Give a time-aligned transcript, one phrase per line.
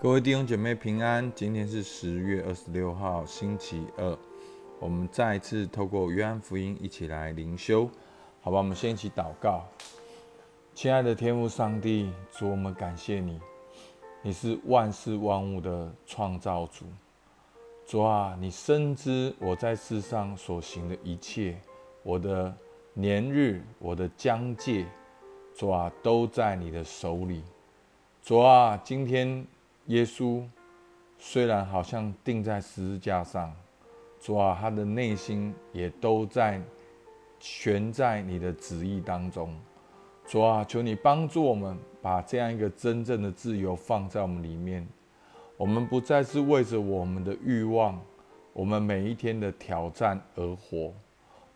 [0.00, 4.16] 各位弟兄姐妹平安，今天是十月二十六号，星期二。
[4.78, 7.90] 我们再次透过约翰福音一起来灵修，
[8.40, 8.58] 好吧？
[8.58, 9.66] 我们先一起祷告。
[10.72, 13.40] 亲爱的天父上帝，主我们感谢你，
[14.22, 16.86] 你是万事万物的创造主。
[17.84, 21.60] 主啊，你深知我在世上所行的一切，
[22.04, 22.56] 我的
[22.94, 24.86] 年日，我的疆界，
[25.56, 27.42] 主啊，都在你的手里。
[28.22, 29.44] 主啊，今天。
[29.88, 30.42] 耶稣
[31.18, 33.54] 虽然好像钉在十字架上，
[34.20, 36.60] 主啊，他的内心也都在
[37.38, 39.54] 悬在你的旨意当中。
[40.26, 44.86] 主啊，求你帮助我们，把这样一个真正的自由放在我们里面。
[45.56, 47.98] 我们不再是为着我们的欲望，
[48.52, 50.92] 我们每一天的挑战而活，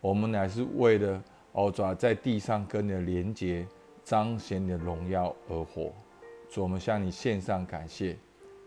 [0.01, 3.63] 我们乃是为了哦，主啊，在地上跟你的连结，
[4.03, 5.93] 彰显你的荣耀而活。
[6.49, 8.17] 主，我们向你献上感谢。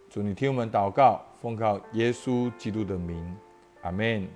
[0.08, 3.36] 主，你听我们祷告，奉靠耶稣基督的名，
[3.82, 4.26] 阿门。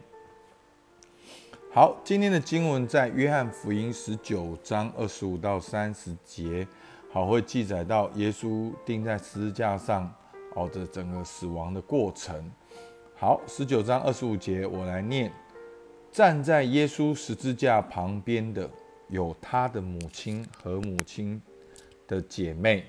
[1.73, 6.67] 好，今天的经文在约翰福音十九章二十五到三十节，
[7.13, 10.13] 好，会记载到耶稣钉在十字架上，
[10.55, 12.51] 哦的整个死亡的过程。
[13.15, 15.33] 好，十九章二十五节，我来念：
[16.11, 18.69] 站在耶稣十字架旁边的，
[19.09, 21.41] 有他的母亲和母亲
[22.09, 22.85] 的姐妹。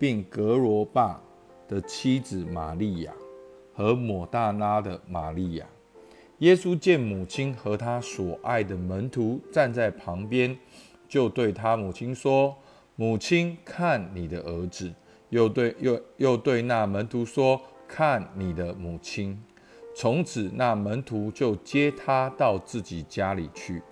[0.00, 1.20] 并格罗巴
[1.68, 3.12] 的妻子玛利亚
[3.74, 5.66] 和抹大拉的玛利亚，
[6.38, 10.58] 耶稣见母亲和他所爱的门徒站在旁边，
[11.08, 12.56] 就对他母亲说
[12.96, 14.92] ：“母亲，看你的儿子。”
[15.30, 19.38] 又对又又对那门徒说：“看你的母亲。”
[19.94, 23.82] 从此，那门徒就接他到自己家里去。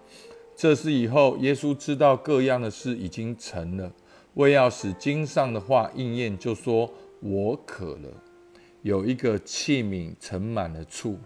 [0.54, 3.92] 这是以后，耶稣知道各样的事已经成了。
[4.34, 6.90] 为要使经上的话应验，就说
[7.20, 8.10] ：“我渴了。”
[8.82, 11.18] 有一个器皿盛满了醋，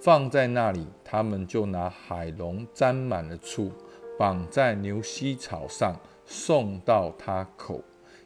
[0.00, 3.72] 放在那里，他们就拿海龙沾满了醋，
[4.18, 7.82] 绑在牛膝草上，送到他口。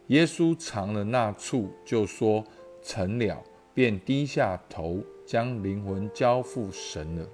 [0.09, 2.45] 耶稣尝了那醋，就说
[2.83, 7.27] ：“成了。”便低下头，将灵魂交付神了。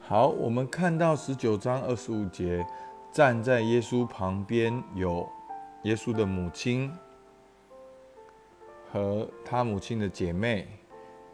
[0.00, 2.66] 好，我们看到十九章二十五节。
[3.12, 5.28] 站在耶稣旁边有
[5.84, 6.90] 耶稣的母亲
[8.94, 10.68] 和他母亲的姐妹，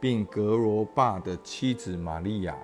[0.00, 2.56] 并格罗巴的妻子玛利亚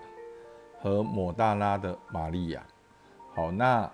[0.81, 2.67] 和抹大拉的玛利亚。
[3.35, 3.87] 好，那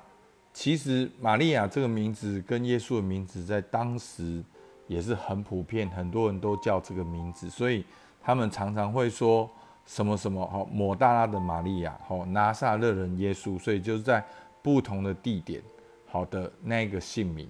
[0.52, 4.40] 其实玛利亚这个名字跟耶稣的名字在当时
[4.86, 7.84] 也是很普遍，很多人都叫这个名字，所以
[8.22, 9.50] 他们常常会说
[9.84, 14.24] 什么什么好抹大拉的玛利亚，好拿撒勒人耶稣，所以就是在。
[14.64, 15.60] 不同的地点，
[16.06, 17.48] 好的那个姓名，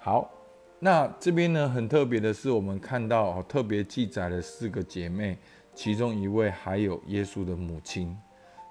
[0.00, 0.28] 好，
[0.84, 5.38] 那这边呢很特别的是，我们看到特别记载了四个姐妹，
[5.72, 8.18] 其中一位还有耶稣的母亲，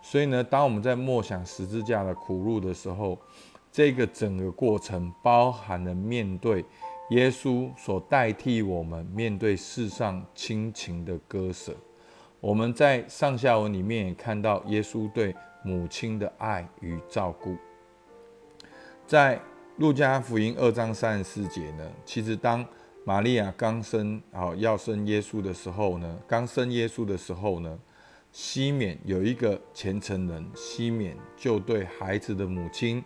[0.01, 3.17] 所以呢，当我们在默想十字架的苦路的时候，
[3.71, 6.65] 这个整个过程包含了面对
[7.11, 11.73] 耶稣所代替我们面对世上亲情的割舍。
[12.41, 15.33] 我们在上下文里面也看到耶稣对。
[15.63, 17.55] 母亲的爱与照顾，
[19.05, 19.39] 在
[19.77, 22.63] 路加福音二章三十四节呢，其实当
[23.03, 27.79] 玛利亚刚生好要生耶稣的时候呢，刚生耶稣的时候呢，
[28.31, 33.03] 西缅有一个虔诚人，西缅就对孩子的母亲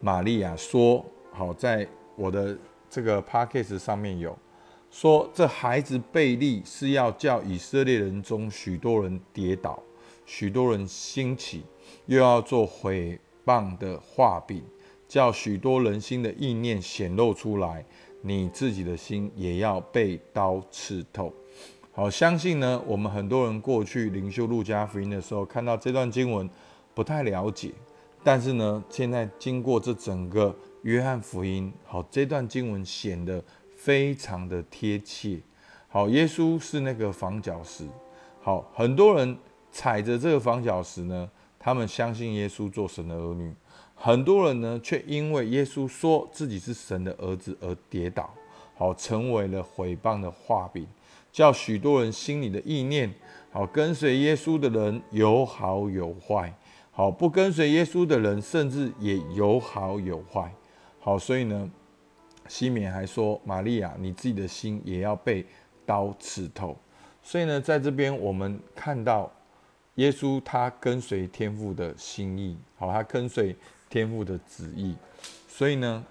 [0.00, 2.56] 玛利亚说：“好，在我的
[2.88, 4.36] 这个 p a c k a g e 上面有
[4.90, 9.80] 说，这孩子贝利是要叫以色列人中许多人跌倒，
[10.26, 11.64] 许多人兴起。”
[12.06, 14.64] 又要做毁谤的画饼，
[15.10, 17.84] 叫许多人心的意念显露出来，
[18.22, 21.34] 你自己的心也要被刀刺透。
[21.90, 26.48] 好，相信呢，我们很多人过去灵修路加福音的时候，看到这段经文
[26.94, 27.72] 不太了解，
[28.22, 33.42] 但是呢，现在经过这整个约翰福音，好，这段经文显得
[33.76, 35.40] 非常的贴切。
[35.88, 37.84] 好，耶稣是那个房角石，
[38.40, 39.36] 好，很多人
[39.72, 41.28] 踩着这个房角石呢。
[41.62, 43.52] 他们相信耶稣做神的儿女，
[44.02, 48.32] 很多人呢却因为耶稣说自己是神的儿子而跌倒，
[48.74, 50.86] 好成为了毁谤的画饼，
[51.30, 53.12] 叫许多人心里的意念，
[53.50, 56.50] 好跟随耶稣的人有好有坏，
[56.90, 60.50] 好不跟随耶稣的人甚至也有好有坏，
[60.98, 61.70] 好所以呢，
[62.48, 65.44] 西缅还说玛利亚，你自己的心也要被
[65.84, 66.74] 刀刺透，
[67.22, 69.30] 所以呢，在这边我们看到。
[69.96, 73.54] 耶稣他跟随天父的心意，好，他跟随
[73.90, 74.94] 天父的旨意，
[75.48, 76.04] 所以呢，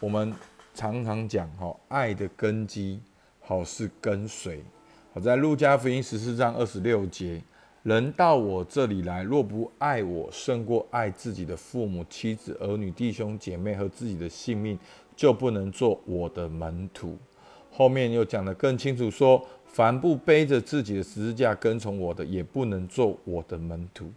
[0.00, 0.34] 我们
[0.74, 3.00] 常常讲哈，爱的根基，
[3.40, 4.64] 好是跟随。
[5.14, 7.40] 好，在路加福音十四章二十六节，
[7.84, 14.76] 人到我这里来，若不爱我胜过爱自己的父母、妻子、儿女、弟兄姐妹和自己的性命，
[15.14, 17.16] 就不能做我的门徒。
[17.70, 24.12] 后面又讲得更清楚，说凡不背着自己的十字架跟从我的，也不能做我的门徒。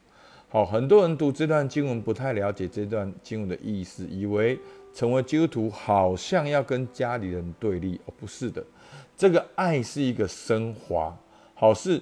[0.53, 4.55] 好，很多人读这段经文不太了解这段经文的意思，以为
[4.93, 8.63] 成为基督徒好像要跟家里人对立，哦，不是的，
[9.17, 11.17] 这个爱是一个升华。
[11.55, 11.99] 好，是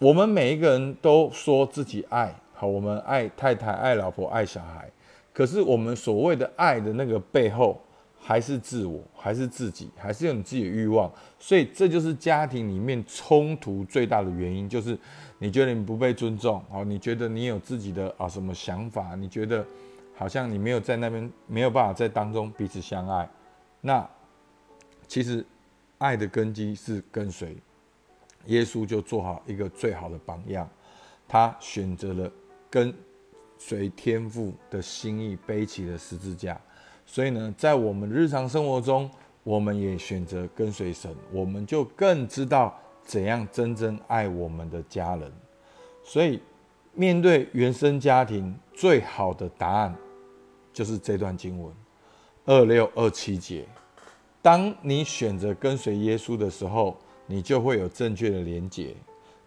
[0.00, 4.90] 我们每一个人都说自己爱好，我们爱太太、爱老婆、爱小孩，
[5.32, 7.80] 可是我们所谓的爱的那个背后。
[8.26, 14.98] 还是自我，还是自己，还是有你自己的欲望，所以这就是家庭里面冲突最大的原因，就是
[15.38, 19.62] 你觉得你不被尊重，哦，你觉得你有自己的啊什么想法，你觉得
[20.14, 23.28] 好像你没有在那边没有办法在当中彼此相爱，
[23.82, 24.08] 那
[25.06, 25.44] 其实
[25.98, 27.54] 爱的根基是跟随。
[28.46, 30.66] 耶稣，就做好一个最好的榜样，
[31.28, 32.32] 他选择了
[32.70, 32.94] 跟
[33.58, 36.58] 随天父的心意，背起了十字架。
[37.06, 39.08] 所以呢，在我们日常生活中，
[39.42, 42.74] 我们也选择跟随神，我们就更知道
[43.04, 45.30] 怎样真正爱我们的家人。
[46.02, 46.40] 所以，
[46.94, 49.94] 面对原生家庭，最好的答案
[50.72, 51.72] 就是这段经文
[52.46, 53.64] 二六二七节。
[54.40, 56.96] 当你选择跟随耶稣的时候，
[57.26, 58.94] 你就会有正确的连结。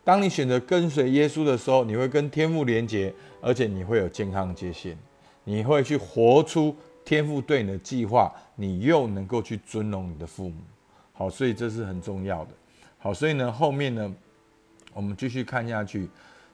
[0.04, 4.98] 当你选择跟随耶稣的时候，你会跟天父连结，而且你会有健康界限，
[5.44, 6.76] 你会去活出。
[7.08, 10.58] 天赋对你的计划，你又能够去尊荣你的父母，
[11.14, 12.52] 好，所以这是很重要的。
[13.00, 14.14] 好，所以呢，后面呢，
[14.94, 16.10] 我们继续看下去，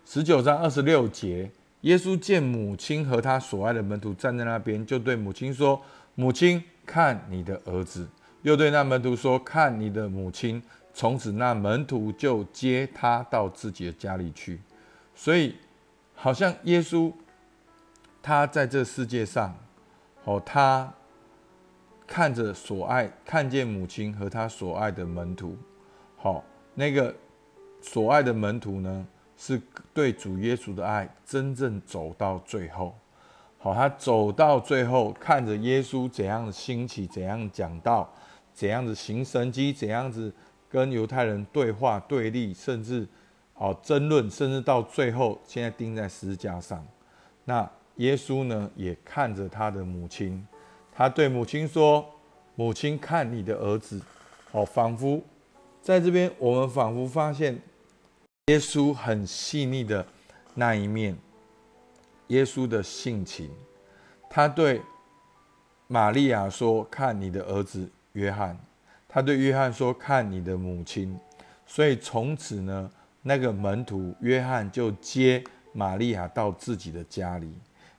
[0.06, 1.50] 十九章二十六节，
[1.82, 5.82] 耶稣见母亲和他所爱的门徒站在那边，就对母亲说
[6.14, 8.08] ：“母亲，看你的儿子。”
[8.44, 10.62] 又对那门徒说：“看你的母亲。”
[10.94, 14.60] 从此，那门徒就接他到自己的家里去。
[15.16, 15.56] 所以，
[16.14, 17.12] 好像耶稣
[18.22, 19.58] 他在这世界上。
[20.26, 20.94] 哦，他
[22.08, 25.58] 看着所爱，看见母亲和他所爱的门徒。
[26.16, 26.42] 好，
[26.76, 27.14] 那个
[27.82, 29.06] 所爱的门徒呢，
[29.36, 29.62] 是
[29.94, 32.96] 对主耶稣的爱真正走到最后。
[33.58, 38.10] 好，他走到最后，看着耶稣怎样的兴起，怎样讲道，
[38.54, 40.34] 怎样子行神迹，怎样子
[40.70, 43.06] 跟犹太人对话对立，甚至
[43.56, 46.86] 哦争论，甚至到最后现在钉在十字架上。
[47.44, 47.70] 那。
[47.98, 50.46] 耶稣呢，也看着他的母亲，
[50.92, 52.06] 他对母亲说
[52.56, 54.02] ：“母亲，看你的儿子。”
[54.52, 55.22] 哦，仿佛
[55.82, 57.60] 在这边，我们仿佛发现
[58.48, 60.06] 耶稣很细腻的
[60.56, 61.18] 那一面，
[62.28, 63.50] 耶稣的性情。
[64.30, 64.82] 他对
[65.88, 68.58] 玛利亚说：“看你的儿子约翰。”
[69.08, 71.20] 他对约翰说：“看你的母亲。”
[71.66, 72.92] 所以从此呢，
[73.22, 77.52] 那个门徒约翰就接玛利亚到自己的家里。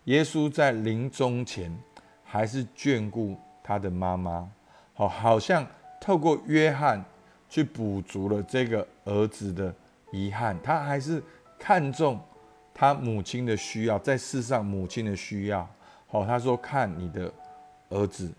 [0.04, 1.74] 耶稣在临终前
[2.22, 4.48] 还是眷顾他的妈妈，
[4.92, 5.66] 好，好像
[6.00, 7.02] 透过约翰
[7.48, 9.74] 去补足了这个儿子的
[10.12, 10.56] 遗憾。
[10.62, 11.22] 他还是
[11.58, 12.20] 看重
[12.74, 15.66] 他母亲的需要，在世上母亲的需要。
[16.06, 17.32] 好，他说：“看你的
[17.88, 18.30] 儿子。”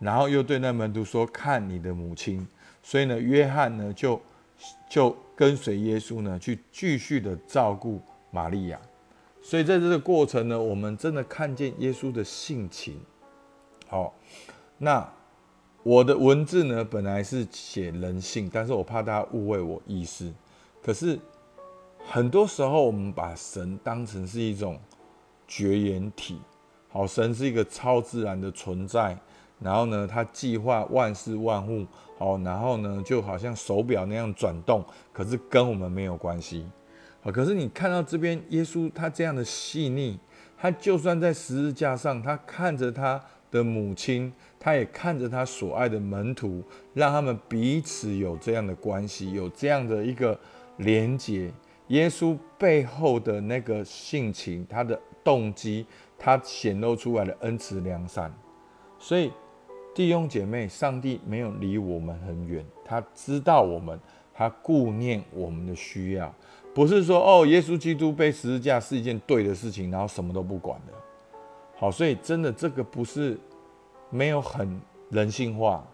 [0.00, 2.46] 然后又对那门徒说：“看你的母亲。”
[2.82, 4.20] 所以呢，约翰呢就
[4.88, 8.00] 就跟随耶稣呢去继续的照顾
[8.30, 8.80] 玛利亚。
[9.42, 13.00] 所以在这个过程呢，我们真的看见耶稣的性情。
[13.88, 14.14] 好，
[14.78, 15.06] 那
[15.82, 20.32] 我的文字呢，本来是写人性，但是我怕大家误会我意思。
[20.82, 21.18] 可是
[22.06, 24.78] 很多时候，我们把神当成是一种
[25.48, 26.38] 绝缘体。
[26.90, 29.16] 好，神是一个超自然的存在，
[29.58, 31.86] 然后呢，他计划万事万物。
[32.18, 36.66] 好，然后呢，就好像手表那样转动，可是跟我们没有关系。
[37.22, 40.18] 好，可是你看到这边耶稣他这样的细腻，
[40.56, 46.62] 他就算在十字架上，他看着他的母亲，他也看着他所爱的门徒，
[46.94, 50.38] 让他们彼此有这样的关系，有这样的一个
[50.78, 51.52] 连结。
[51.88, 55.84] 耶稣背后的那个性情，他的动机，
[56.16, 58.32] 他显露出来的恩慈良善。
[58.98, 59.30] 所以
[59.94, 63.98] 弟兄姐妹，上帝没有离我们很远，他知道我们，
[64.40, 66.34] 他顾念我们的需要。
[66.72, 70.94] 不是说哦，耶稣基督被十字架是一件对的事情，然后什么都不管的。
[71.76, 73.38] 好，所以真的这个不是
[74.08, 74.80] 没有很
[75.10, 75.86] 人性化。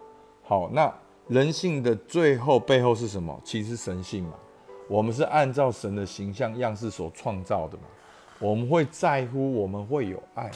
[0.44, 0.94] 好，那
[1.26, 3.36] 人性的最后背后是什么？
[3.42, 4.34] 其实神性嘛。
[4.88, 7.82] 我们是按照神的形象样式所创造的嘛。
[8.38, 10.48] 我们会在乎，我们会有爱。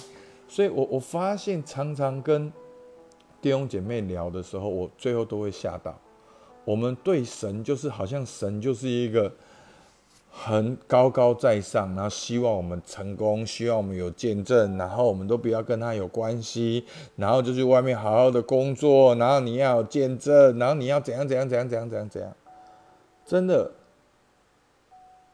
[0.47, 2.52] 所以我我发现常常跟
[3.42, 5.99] 弟兄姐妹聊的时候，我最后都会吓到。
[6.64, 9.32] 我们对神就是好像神就是一个
[10.30, 16.84] 很高高在上，然后希望我们成功，希望我们有见证，然后我们都不要跟他有关系，
[17.16, 22.32] 然后就去外面好好的工作，然后你要见证，然后你要怎样怎样怎样怎样怎样怎样，
[23.26, 23.72] 真的，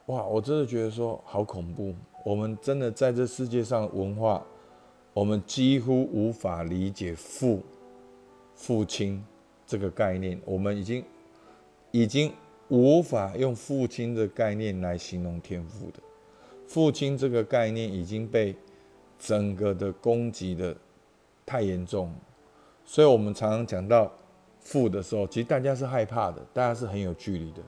[0.07, 0.25] 哇！
[0.25, 1.95] 我真的觉得说好恐怖。
[2.25, 4.43] 我们真的在这世界上文化，
[5.13, 7.63] 我们几乎无法理解父
[8.55, 9.23] 父亲
[9.67, 11.05] 这个概念，我们已经。
[11.97, 12.31] 已经
[12.69, 15.99] 无法用父亲的概念来形容天赋的，
[16.67, 18.55] 父亲这个概念已经被
[19.19, 20.77] 整个的攻击的
[21.47, 22.13] 太严重，
[22.85, 24.13] 所以我们常常讲到
[24.61, 27.63] 父的时候，其实大家是害怕的，大家是很有距离的。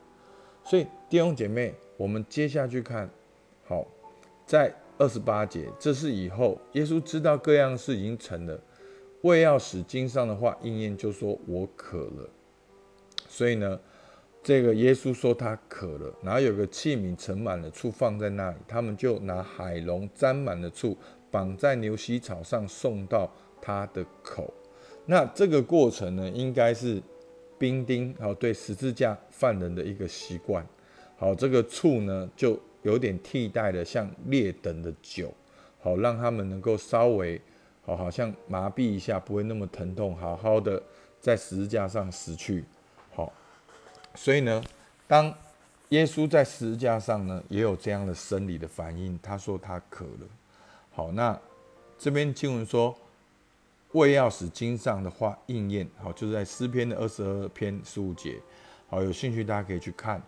[0.63, 3.09] 所以弟兄姐妹，我们接下去看，
[3.65, 3.83] 好，
[4.45, 8.61] 在二十八节，这是以后耶稣知道各样事已经成了，
[9.23, 12.29] 为要使经上的话应验，就说我渴了。
[13.27, 13.79] 所以呢。
[14.41, 20.97] 这个耶稣说他渴了，然后有个器皿盛满了醋放在那里，他们就拿海龙沾满了醋，
[21.29, 23.29] 绑在牛膝草上送到
[23.61, 24.51] 他的口。
[25.05, 27.01] 那这个过程呢，应该是
[27.57, 30.65] 兵丁好对十字架犯人的一个习惯。
[31.17, 35.33] 好，这个醋呢，就有点替代的像劣等的酒，
[35.79, 37.39] 好让他们能够稍微
[37.81, 40.81] 好好像麻痹一下，不会那么疼痛，好好的
[41.19, 42.63] 在十字架上死去。
[44.21, 44.61] 所以呢，
[45.07, 45.33] 当
[45.89, 49.17] 耶稣在十字架上呢，也有这样的生理的反应。
[49.23, 50.27] 他说他渴了。
[50.91, 51.39] 好，那
[51.97, 52.93] 这边经文说，
[53.93, 58.37] 为要使经上的话应验，好，就是在诗篇的二十二篇十五节。
[58.89, 60.21] 好，有兴趣大家可以去看。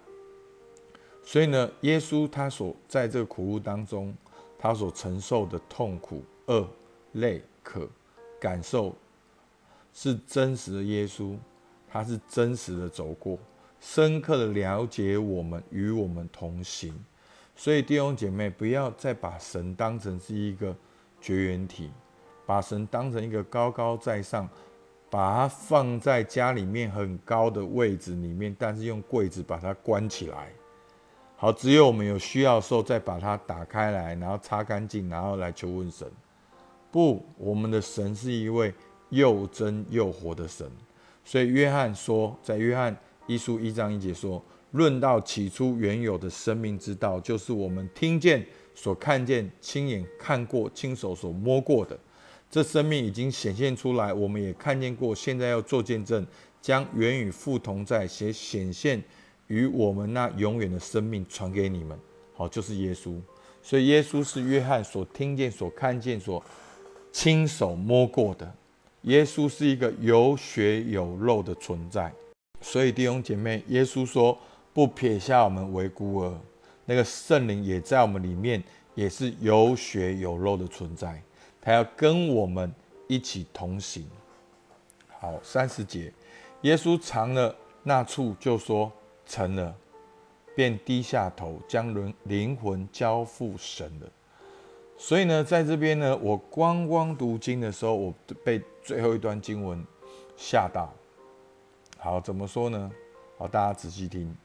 [1.26, 4.16] 所以呢，耶稣他所在这个苦路当中，
[4.58, 6.66] 他所承受的痛苦、饿、
[7.12, 7.90] 累、渴
[8.40, 8.96] 感受，
[9.94, 10.84] 是真实的。
[10.84, 11.36] 耶稣
[11.90, 13.38] 他是真实的走过。
[13.82, 16.94] 深刻的了解我们，与我们同行。
[17.56, 20.74] 所以弟兄姐妹，不要再把神当成是一个
[21.20, 21.90] 绝缘体，
[22.46, 24.48] 把神当成一个高高在上，
[25.10, 30.50] 把它放在家里面很高的位置里面，但是用柜子把它关起来。
[31.36, 36.08] 好，只有我们有需要的时候再把它打开来，然后擦干净，然后来求问神。
[36.92, 38.72] 不，我们的神是一位
[39.10, 40.70] 又真又活的神。
[41.26, 42.96] 所以约翰说，在约翰。
[43.34, 48.46] 一书一章一节说：“论到起初原有的生命之道，就是我们听见、
[48.76, 51.98] 所看见、亲眼看过、亲手所摸过的。
[52.50, 55.16] 这生命已经显现出来，我们也看见过。
[55.16, 56.28] 现在要做见证，
[56.62, 59.02] 将原与父同在、且显现
[59.48, 61.98] 与我们那永远的生命传给你们。
[62.34, 63.16] 好，就是耶稣。
[63.62, 66.44] 所以耶稣是约翰所听见、所看见、所
[67.14, 68.54] 亲手摸过的。
[69.04, 72.12] 耶稣是一个有血有肉的存在。”
[72.62, 74.38] 所以弟兄姐妹，耶稣说
[74.72, 76.34] 不撇下我们为孤儿，
[76.86, 78.64] 那个圣灵也在我们里面，
[78.96, 81.22] 也是有血有肉的存在，
[81.60, 82.72] 他要跟我们
[83.08, 84.08] 一起同行。
[85.20, 86.14] 好，三十节，
[86.62, 88.92] 耶稣尝了那处，就说
[89.26, 89.76] 成了，
[90.56, 94.10] 便低下头，将灵灵魂交付神了。
[94.98, 98.14] 所以呢，在这边呢，我光光读经的时候，我
[98.44, 99.84] 被最后一段经文
[100.38, 100.94] 吓到。
[102.04, 102.92] 好，怎么说呢？
[103.38, 104.36] 好，大家仔细听。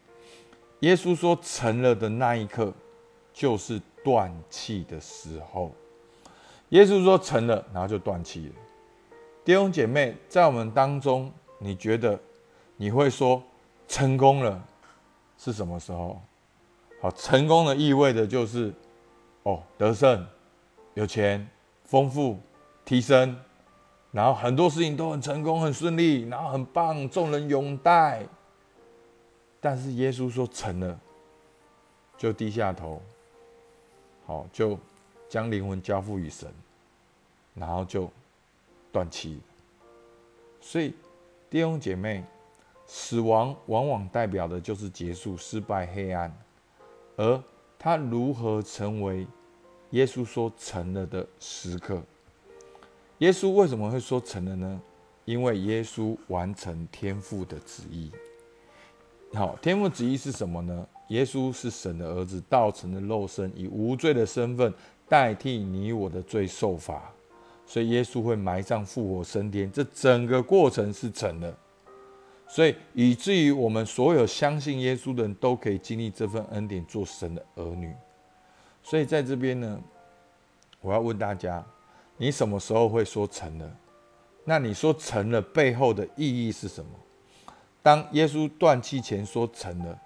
[0.81, 2.71] 耶稣说成了的那一刻，
[3.33, 5.73] 就是断气的时候。
[6.69, 8.55] 耶稣说成了，然后就断气了。
[9.43, 12.21] 弟兄姐妹，在我们当中，你觉得
[12.77, 13.43] 你会说
[13.89, 14.63] 成功了
[15.39, 16.21] 是什么时候？
[17.01, 18.71] 好，成功的意味着就是
[19.45, 20.27] 哦，得胜、
[20.93, 21.49] 有钱、
[21.87, 22.39] 丰富、
[22.85, 23.35] 提升。
[24.17, 28.27] 然后很多事情都很成功、很顺利，然后很棒，众人拥戴。
[29.61, 30.99] 但是耶稣说成了，
[32.17, 33.03] 就低下头，
[34.25, 34.79] 好，就
[35.29, 36.51] 将灵魂交付于神，
[37.53, 38.11] 然后就
[38.91, 39.39] 断气。
[40.63, 40.95] 所以
[41.51, 42.25] 弟兄姐妹，
[42.87, 46.35] 死亡往往代表的就是结束、失败、黑暗，
[47.17, 47.43] 而
[47.79, 49.27] 他如何成为
[49.91, 52.01] 耶稣说成了的时刻？
[53.19, 54.81] 耶稣为什么会说成了呢？
[55.25, 58.13] 因为耶稣完成天父的旨意。
[59.33, 60.87] 好，天父旨意是什么呢？
[61.09, 64.73] 耶稣是神的儿子，道成的肉身，以无罪的身份
[65.09, 67.11] 代替你我的罪受罚，
[67.65, 69.71] 所以耶稣会埋葬、复活、升天。
[69.73, 71.57] 这整个过程是成的，
[72.47, 77.93] 所以以至于我们所有相信耶稣的人都可以经历这份恩典，做神的儿女。
[78.83, 79.81] 所以在这边呢，
[80.81, 81.65] 我要问大家。
[82.17, 83.77] 你什么时候会说成了？
[84.45, 86.91] 那你说成了背后的意义是什么？
[87.83, 89.99] 当耶稣断气前说成了，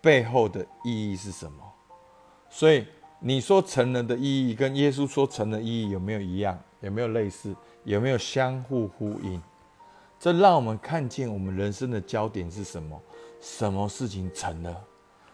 [0.00, 1.62] 背后的意义是什么？
[2.50, 2.86] 所以
[3.18, 6.58] 你说成了的意义，跟耶稣说成的意义有没有一样？
[6.80, 7.54] 有没有类似？
[7.84, 9.40] 有没有相互呼应？
[10.20, 13.00] 这让我们看见我们人生的焦点是什么？
[13.40, 14.84] 什么事情成了？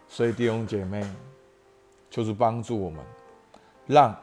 [0.09, 1.05] 所以弟兄姐妹，
[2.09, 3.05] 就是帮助我们，
[3.87, 4.17] 让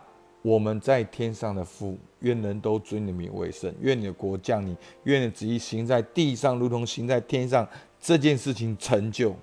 [0.47, 4.73] 我们在天上的父，愿人都尊你名为圣，愿你的国降临，
[5.03, 7.67] 愿你的旨意行在地上，如同行在天上。
[7.99, 9.35] 这件事情成就，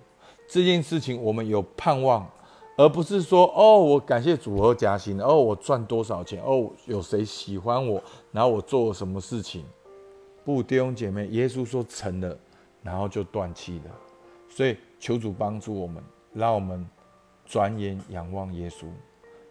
[0.48, 2.26] 这件事情我们有盼望，
[2.78, 9.62] 而不是说哦，我感谢主和加薪，哦，我赚多少钱，哦，有谁喜欢我，然后我做了什么事情。
[10.42, 12.34] 不，弟兄姐妹，耶稣说成了，
[12.82, 13.90] 然后就断气了。
[14.48, 16.88] 所以求主帮助我们，让我们
[17.44, 18.86] 转眼仰望耶稣，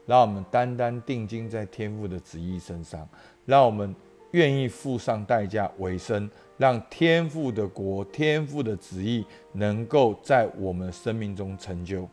[0.06, 3.08] 让我们单单定睛在天父的旨意身上，
[3.46, 3.96] 让我们
[4.32, 12.08] 愿意付上代价为生，让天父的国、天父的旨意能够在我们生命中成就。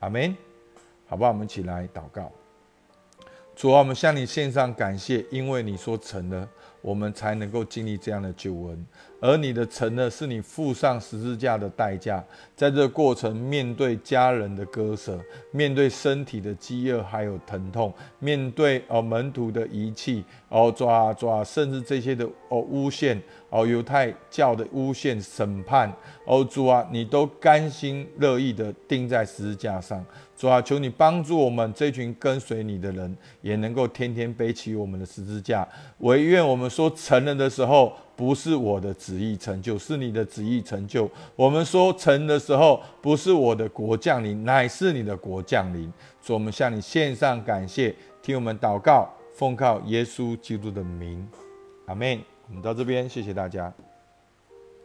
[0.00, 0.36] 阿门。
[1.06, 1.30] 好不好？
[1.30, 2.32] 我们一起来祷告。
[3.54, 6.48] 主啊，我们向你献上感谢，因为你说成了。
[6.80, 8.86] 我们才能够经历这样的救恩，
[9.24, 12.22] 而你的成呢，是你付上十字架的代价，
[12.54, 15.18] 在这过程，面对家人的割舍，
[15.50, 25.90] 面对身体的饥饿还有疼痛，面对哦门徒的遗弃，哦抓抓，甚至这些的哦诬陷，哦犹太教的诬陷审判，
[26.26, 30.04] 哦主啊，你都甘心乐意的钉在十字架上。
[30.36, 35.66] 主啊，求你帮助我们这群跟随你的人，也能够天天背起我们的十字架。
[36.00, 41.10] 唯愿我们说成人的时候，不是我的旨意成就，是你的旨意成就。
[41.34, 45.92] 我们说成的时候，不是我的国降临，乃是你的国降临。
[46.22, 51.26] 主，我们向你献上感谢，听我们祷告，奉靠耶稣基督的名，
[51.86, 52.20] 阿门。
[52.48, 53.72] 我们到这边，谢谢大家。